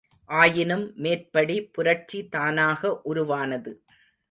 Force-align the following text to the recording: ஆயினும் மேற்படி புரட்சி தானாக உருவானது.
ஆயினும் 0.29 0.93
மேற்படி 0.95 1.57
புரட்சி 1.71 2.27
தானாக 2.29 3.01
உருவானது. 3.03 3.73